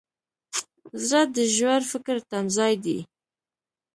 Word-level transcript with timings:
زړه 1.07 1.21
د 1.35 1.37
ژور 1.55 1.81
فکر 1.91 2.15
تمځای 2.29 2.73
دی. 2.85 2.99